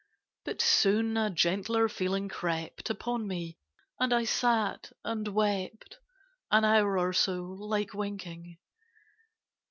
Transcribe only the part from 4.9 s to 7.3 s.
and wept An hour or